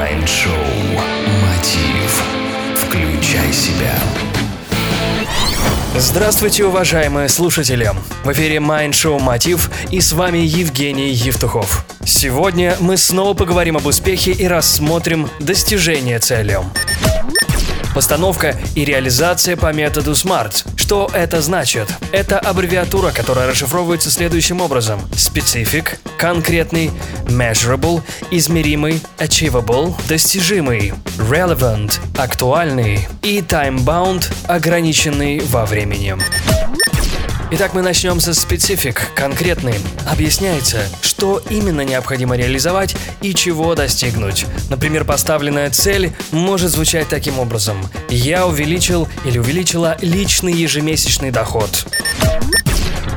[0.00, 0.54] Майнд-шоу
[1.42, 2.24] «Мотив».
[2.74, 3.92] Включай себя.
[5.94, 7.90] Здравствуйте, уважаемые слушатели!
[8.24, 11.84] В эфире Mind Show Мотив и с вами Евгений Евтухов.
[12.06, 16.60] Сегодня мы снова поговорим об успехе и рассмотрим достижение цели.
[17.94, 20.79] Постановка и реализация по методу SMART.
[20.90, 21.88] Что это значит?
[22.10, 24.98] Это аббревиатура, которая расшифровывается следующим образом.
[25.12, 26.90] Specific– конкретный,
[27.26, 28.02] measurable–
[28.32, 36.16] измеримый, achievable– достижимый, relevant– актуальный и time-bound– ограниченный во времени.
[37.52, 39.74] Итак, мы начнем со специфик, конкретный.
[40.08, 44.46] Объясняется, что именно необходимо реализовать и чего достигнуть.
[44.68, 47.76] Например, поставленная цель может звучать таким образом.
[48.08, 51.86] Я увеличил или увеличила личный ежемесячный доход.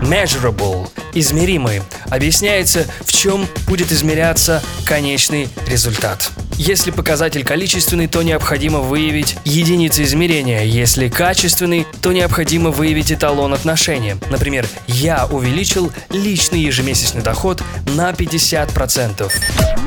[0.00, 1.82] Measurable– измеримый.
[2.06, 6.30] Объясняется, в чем будет измеряться конечный результат.
[6.64, 10.62] Если показатель количественный, то необходимо выявить единицы измерения.
[10.62, 14.16] Если качественный, то необходимо выявить эталон отношения.
[14.30, 17.60] Например, я увеличил личный ежемесячный доход
[17.96, 19.81] на 50%.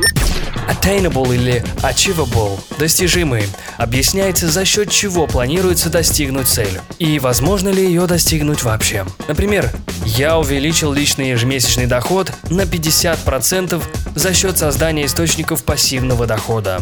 [0.67, 3.43] Attainable или achievable– достижимый.
[3.77, 6.79] Объясняется, за счет чего планируется достигнуть цель.
[6.99, 9.05] И возможно ли ее достигнуть вообще.
[9.27, 9.71] Например,
[10.05, 13.83] я увеличил личный ежемесячный доход на 50%
[14.15, 16.81] за счет создания источников пассивного дохода.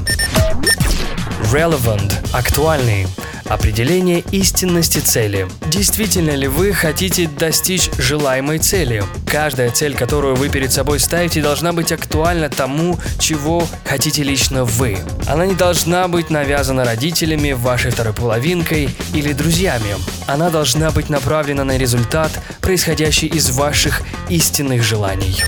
[1.51, 3.07] Relevant– актуальный.
[3.45, 5.47] Определение истинности цели.
[5.67, 9.03] Действительно ли вы хотите достичь желаемой цели?
[9.27, 14.97] Каждая цель, которую вы перед собой ставите, должна быть актуальна тому, чего хотите лично вы.
[15.27, 19.95] Она не должна быть навязана родителями, вашей второй половинкой или друзьями.
[20.27, 25.43] Она должна быть направлена на результат, происходящий из ваших истинных желаний.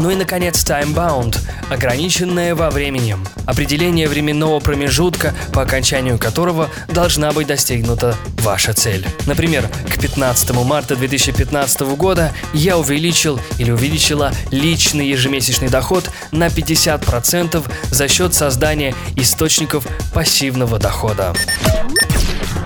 [0.00, 1.38] Ну и, наконец, time-bound–
[1.70, 3.18] ограниченное во времени.
[3.44, 9.06] Определение временного промежутка, по окончанию которого должна быть достигнута ваша цель.
[9.26, 17.62] Например, к 15 марта 2015 года я увеличил или увеличила личный ежемесячный доход на 50%
[17.90, 21.34] за счет создания источников пассивного дохода.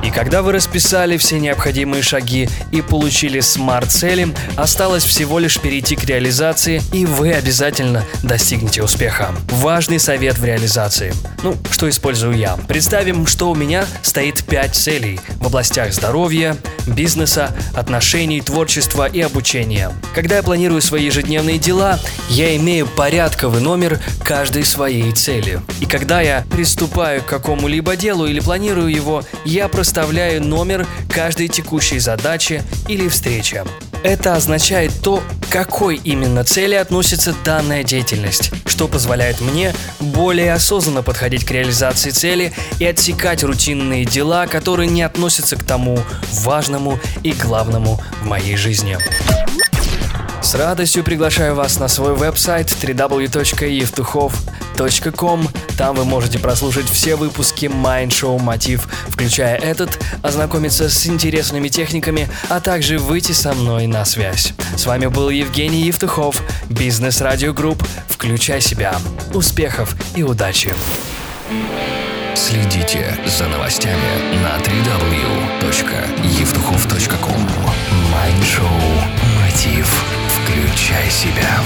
[0.04, 6.04] И когда вы расписали все необходимые шаги и получили смарт-цели, осталось всего лишь перейти к
[6.04, 9.34] реализации, и вы обязательно достигнете успеха.
[9.48, 11.14] Важный совет в реализации.
[11.42, 12.58] Ну, что использую я?
[12.68, 19.90] Представим, что у меня стоит 5 целей в областях здоровья, бизнеса, отношений, творчества и обучения.
[20.14, 21.98] Когда я планирую свои ежедневные дела,
[22.28, 25.62] я имею порядковый номер каждой своей цели.
[25.80, 32.00] И когда я приступаю к какому-либо делу или планирую его, я проставляю номер каждой текущей
[32.00, 33.62] задачи или встречи.
[34.02, 41.04] Это означает то, к какой именно цели относится данная деятельность, что позволяет мне более осознанно
[41.04, 46.00] подходить к реализации цели и отсекать рутинные дела, которые не относятся к тому
[46.42, 48.98] важному и главному в моей жизни.
[50.42, 55.48] С радостью приглашаю вас на свой веб-сайт www.evtuchov.com.
[55.76, 62.28] Там вы можете прослушать все выпуски Mind Show Мотив, включая этот, ознакомиться с интересными техниками,
[62.48, 64.52] а также выйти со мной на связь.
[64.76, 67.82] С вами был Евгений Евтухов, Бизнес Радио Групп.
[68.08, 68.96] Включай себя.
[69.32, 70.74] Успехов и удачи!
[72.34, 77.48] Следите за новостями на www.evtuchov.com
[78.12, 78.68] Майнд-шоу
[79.40, 80.04] «Мотив».
[80.28, 81.60] Включай себя.